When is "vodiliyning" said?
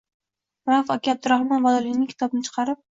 1.69-2.13